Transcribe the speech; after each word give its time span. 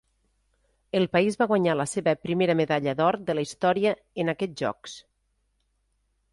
El 0.99 1.03
país 1.15 1.37
va 1.41 1.47
guanyar 1.51 1.75
la 1.81 1.85
seva 1.91 2.15
primera 2.23 2.57
medalla 2.63 2.97
d'or 3.03 3.19
de 3.29 3.37
la 3.39 3.45
història 3.49 3.95
en 4.25 4.35
aquests 4.37 4.61
Jocs. 4.67 4.99